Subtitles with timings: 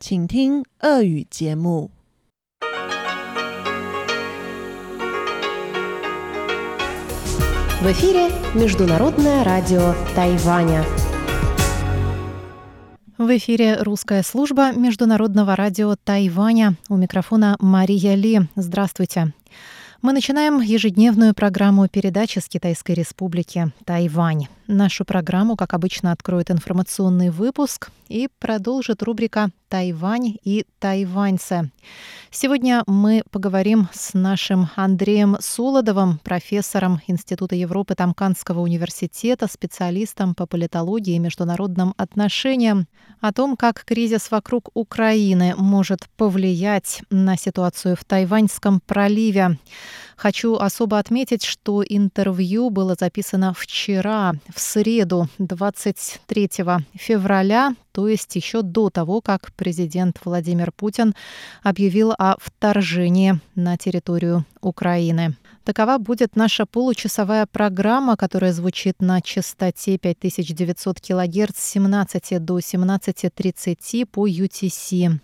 [0.00, 1.90] 请听俄语节目。
[7.80, 10.84] В эфире Международное радио Тайваня.
[13.16, 16.74] В эфире русская служба Международного радио Тайваня.
[16.88, 18.40] У микрофона Мария Ли.
[18.56, 19.32] Здравствуйте.
[20.02, 24.46] Мы начинаем ежедневную программу передачи с Китайской Республики Тайвань.
[24.66, 31.71] Нашу программу, как обычно, откроет информационный выпуск и продолжит рубрика «Тайвань и тайваньцы».
[32.29, 41.15] Сегодня мы поговорим с нашим Андреем Солодовым, профессором Института Европы Тамканского университета, специалистом по политологии
[41.15, 42.87] и международным отношениям,
[43.21, 49.57] о том, как кризис вокруг Украины может повлиять на ситуацию в Тайваньском проливе.
[50.21, 56.49] Хочу особо отметить, что интервью было записано вчера, в среду, 23
[56.93, 61.15] февраля, то есть еще до того, как президент Владимир Путин
[61.63, 65.35] объявил о вторжении на территорию Украины.
[65.63, 74.05] Такова будет наша получасовая программа, которая звучит на частоте 5900 кГц с 17 до 17.30
[74.07, 75.19] по UTC.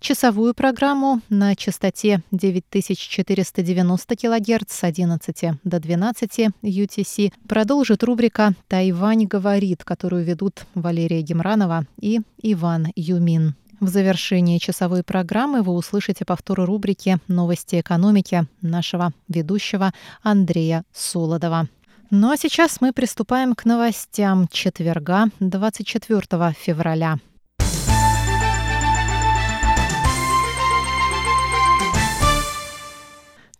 [0.00, 6.30] Часовую программу на частоте 9490 кГц с 11 до 12
[6.62, 13.56] UTC продолжит рубрика «Тайвань говорит», которую ведут Валерия Гемранова и Иван Юмин.
[13.82, 21.66] В завершении часовой программы вы услышите повтор рубрики «Новости экономики» нашего ведущего Андрея Солодова.
[22.08, 27.18] Ну а сейчас мы приступаем к новостям четверга, 24 февраля.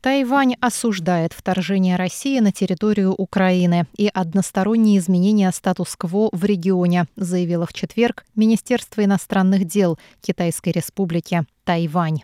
[0.02, 7.72] Тайвань осуждает вторжение России на территорию Украины и односторонние изменения статус-кво в регионе, заявило в
[7.72, 12.22] четверг Министерство иностранных дел Китайской Республики Тайвань.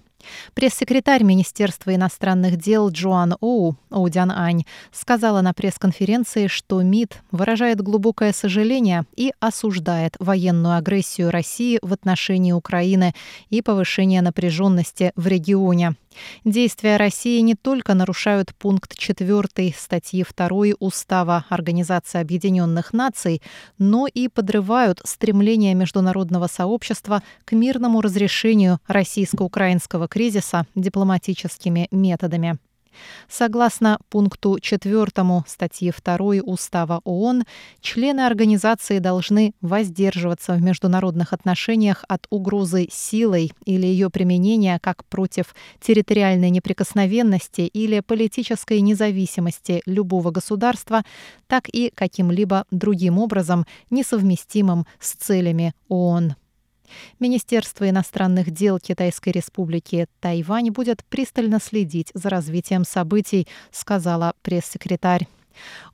[0.54, 8.32] Пресс-секретарь Министерства иностранных дел Джоан Оу, Оудян Ань, сказала на пресс-конференции, что МИД выражает глубокое
[8.32, 13.14] сожаление и осуждает военную агрессию России в отношении Украины
[13.50, 15.94] и повышение напряженности в регионе.
[16.44, 20.48] Действия России не только нарушают пункт 4 статьи 2
[20.80, 23.42] Устава Организации Объединенных Наций,
[23.78, 32.58] но и подрывают стремление международного сообщества к мирному разрешению российско-украинского кризиса дипломатическими методами.
[33.28, 35.06] Согласно пункту 4
[35.46, 37.44] статьи 2 Устава ООН,
[37.80, 45.54] члены организации должны воздерживаться в международных отношениях от угрозы силой или ее применения как против
[45.80, 51.02] территориальной неприкосновенности или политической независимости любого государства,
[51.46, 56.34] так и каким-либо другим образом несовместимым с целями ООН.
[57.20, 65.26] Министерство иностранных дел Китайской республики Тайвань будет пристально следить за развитием событий, сказала пресс-секретарь.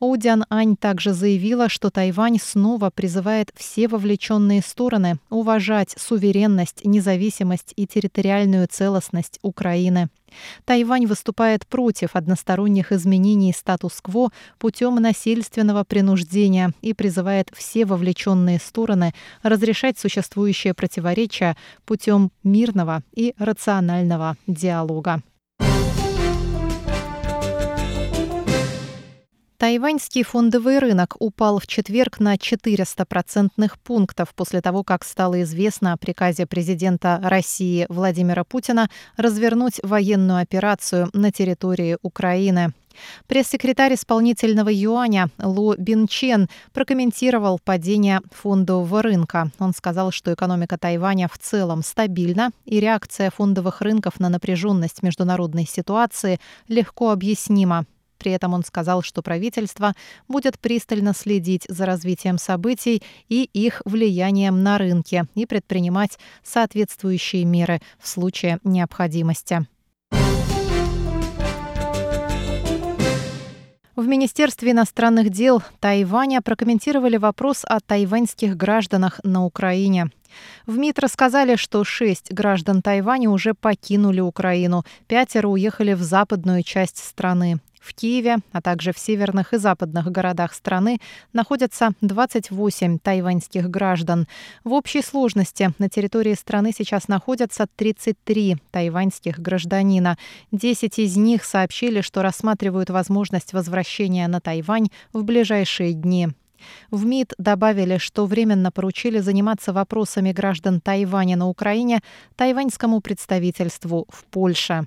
[0.00, 7.86] Оудян Ань также заявила, что Тайвань снова призывает все вовлеченные стороны уважать суверенность, независимость и
[7.86, 10.08] территориальную целостность Украины.
[10.64, 19.98] Тайвань выступает против односторонних изменений статус-кво путем насильственного принуждения и призывает все вовлеченные стороны разрешать
[19.98, 25.22] существующие противоречия путем мирного и рационального диалога.
[29.64, 35.94] Тайваньский фондовый рынок упал в четверг на 400 процентных пунктов после того, как стало известно
[35.94, 42.74] о приказе президента России Владимира Путина развернуть военную операцию на территории Украины.
[43.26, 49.50] Пресс-секретарь исполнительного юаня Лу Бинчен прокомментировал падение фондового рынка.
[49.58, 55.66] Он сказал, что экономика Тайваня в целом стабильна, и реакция фондовых рынков на напряженность международной
[55.66, 56.38] ситуации
[56.68, 57.86] легко объяснима.
[58.18, 59.94] При этом он сказал, что правительство
[60.28, 67.80] будет пристально следить за развитием событий и их влиянием на рынки и предпринимать соответствующие меры
[67.98, 69.66] в случае необходимости.
[73.96, 80.10] В Министерстве иностранных дел Тайваня прокомментировали вопрос о тайваньских гражданах на Украине.
[80.66, 86.98] В МИД рассказали, что шесть граждан Тайваня уже покинули Украину, пятеро уехали в западную часть
[86.98, 87.60] страны.
[87.84, 91.00] В Киеве, а также в северных и западных городах страны
[91.34, 94.26] находятся 28 тайваньских граждан.
[94.64, 100.16] В общей сложности на территории страны сейчас находятся 33 тайваньских гражданина.
[100.50, 106.28] 10 из них сообщили, что рассматривают возможность возвращения на Тайвань в ближайшие дни.
[106.90, 112.00] В МИД добавили, что временно поручили заниматься вопросами граждан Тайваня на Украине
[112.36, 114.86] тайваньскому представительству в Польше.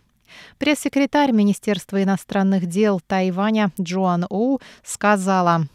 [0.58, 5.68] Пресс-секретарь Министерства иностранных дел Тайваня Джоан Оу сказала,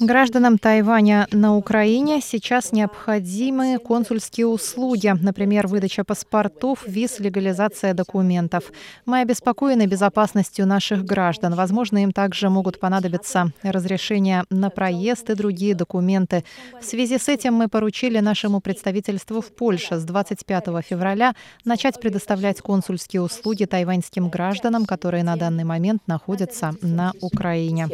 [0.00, 8.72] Гражданам Тайваня на Украине сейчас необходимы консульские услуги, например, выдача паспортов, виз, легализация документов.
[9.04, 11.54] Мы обеспокоены безопасностью наших граждан.
[11.54, 16.42] Возможно, им также могут понадобиться разрешения на проезд и другие документы.
[16.80, 21.34] В связи с этим мы поручили нашему представительству в Польше с 25 февраля
[21.66, 27.87] начать предоставлять консульские услуги тайваньским гражданам, которые на данный момент находятся находится на Украине.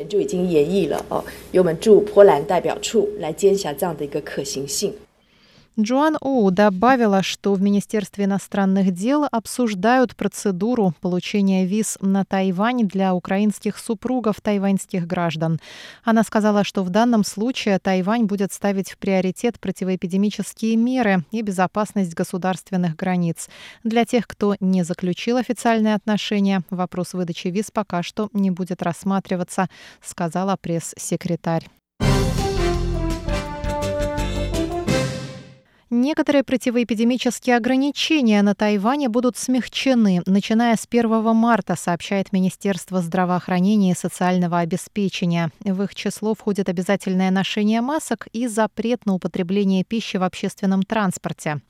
[5.81, 13.15] Джоан Оу добавила, что в Министерстве иностранных дел обсуждают процедуру получения виз на Тайвань для
[13.15, 15.61] украинских супругов тайваньских граждан.
[16.03, 22.15] Она сказала, что в данном случае Тайвань будет ставить в приоритет противоэпидемические меры и безопасность
[22.15, 23.49] государственных границ.
[23.85, 29.69] Для тех, кто не заключил официальные отношения, вопрос выдачи виз пока что не будет рассматриваться,
[30.03, 31.69] сказала пресс-секретарь.
[36.09, 43.95] Некоторые противоэпидемические ограничения на Тайване будут смягчены, начиная с 1 марта, сообщает Министерство здравоохранения и
[43.95, 45.51] социального обеспечения.
[45.61, 51.61] В их число входит обязательное ношение масок и запрет на употребление пищи в общественном транспорте.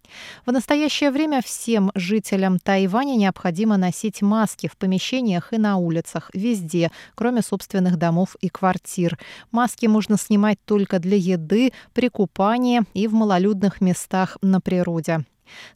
[0.47, 6.91] В настоящее время всем жителям Тайваня необходимо носить маски в помещениях и на улицах, везде,
[7.15, 9.19] кроме собственных домов и квартир.
[9.51, 15.25] Маски можно снимать только для еды, при купании и в малолюдных местах на природе.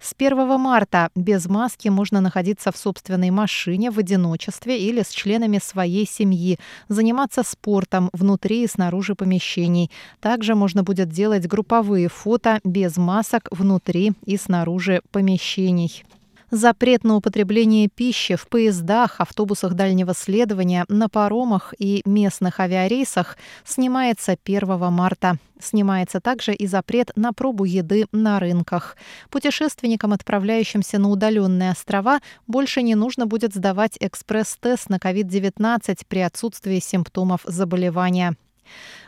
[0.00, 5.58] С 1 марта без маски можно находиться в собственной машине в одиночестве или с членами
[5.58, 6.58] своей семьи,
[6.88, 9.90] заниматься спортом внутри и снаружи помещений.
[10.20, 16.04] Также можно будет делать групповые фото без масок внутри и снаружи помещений.
[16.52, 24.37] Запрет на употребление пищи в поездах, автобусах дальнего следования, на паромах и местных авиарейсах снимается
[24.44, 25.38] 1 марта.
[25.58, 28.99] Снимается также и запрет на пробу еды на рынках.
[29.31, 36.81] Путешественникам, отправляющимся на удаленные острова, больше не нужно будет сдавать экспресс-тест на COVID-19 при отсутствии
[36.81, 38.37] симптомов заболевания.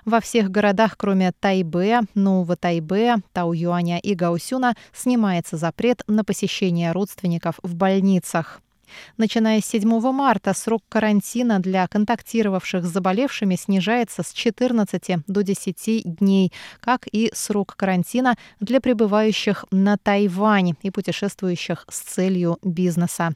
[0.04, 7.58] Во всех городах, кроме Тайбэя, Нового Тайбэя, Тау-Юаня и Гаусюна, снимается запрет на посещение родственников
[7.62, 8.60] в больницах.
[9.16, 16.02] Начиная с 7 марта срок карантина для контактировавших с заболевшими снижается с 14 до 10
[16.04, 23.34] дней, как и срок карантина для пребывающих на Тайвань и путешествующих с целью бизнеса.